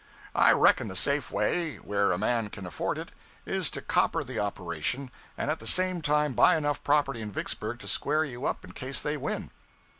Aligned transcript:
I 0.33 0.51
reckon 0.51 0.87
the 0.87 0.95
safe 0.95 1.29
way, 1.29 1.75
where 1.75 2.11
a 2.11 2.17
man 2.17 2.49
can 2.49 2.65
afford 2.65 2.97
it, 2.97 3.09
is 3.45 3.69
to 3.69 3.83
copper 3.83 4.23
the 4.23 4.39
operation, 4.39 5.11
and 5.37 5.51
at 5.51 5.59
the 5.59 5.67
same 5.67 6.01
time 6.01 6.33
buy 6.33 6.57
enough 6.57 6.83
property 6.83 7.21
in 7.21 7.31
Vicksburg 7.31 7.77
to 7.81 7.87
square 7.87 8.23
you 8.25 8.47
up 8.47 8.65
in 8.65 8.71
case 8.71 8.99
they 9.03 9.15
win. 9.15 9.51